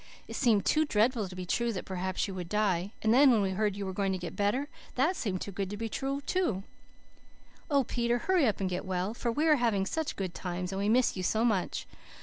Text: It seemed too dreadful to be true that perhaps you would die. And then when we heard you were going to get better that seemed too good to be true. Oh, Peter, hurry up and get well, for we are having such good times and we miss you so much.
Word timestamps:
It 0.27 0.35
seemed 0.35 0.65
too 0.65 0.83
dreadful 0.83 1.29
to 1.29 1.35
be 1.35 1.45
true 1.45 1.71
that 1.73 1.85
perhaps 1.85 2.27
you 2.27 2.33
would 2.33 2.49
die. 2.49 2.91
And 3.03 3.13
then 3.13 3.29
when 3.29 3.39
we 3.43 3.51
heard 3.51 3.75
you 3.75 3.85
were 3.85 3.93
going 3.93 4.11
to 4.13 4.17
get 4.17 4.35
better 4.35 4.67
that 4.95 5.15
seemed 5.15 5.41
too 5.41 5.51
good 5.51 5.69
to 5.69 5.77
be 5.77 5.89
true. 5.89 6.23
Oh, 7.69 7.83
Peter, 7.83 8.17
hurry 8.17 8.47
up 8.47 8.59
and 8.59 8.67
get 8.67 8.83
well, 8.83 9.13
for 9.13 9.31
we 9.31 9.47
are 9.47 9.57
having 9.57 9.85
such 9.85 10.15
good 10.15 10.33
times 10.33 10.71
and 10.71 10.79
we 10.79 10.89
miss 10.89 11.15
you 11.15 11.21
so 11.21 11.45
much. 11.45 11.85